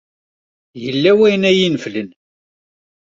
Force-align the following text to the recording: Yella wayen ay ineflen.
Yella 0.83 1.11
wayen 1.19 1.43
ay 1.49 1.59
ineflen. 1.65 2.09